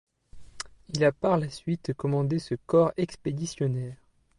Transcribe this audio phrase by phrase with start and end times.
[0.89, 3.95] Il a par la suite commandé ce Corps expéditionnaire.